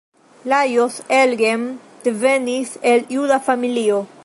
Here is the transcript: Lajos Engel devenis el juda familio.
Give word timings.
Lajos 0.45 0.95
Engel 1.09 1.61
devenis 2.07 2.73
el 2.81 3.05
juda 3.13 3.39
familio. 3.51 4.05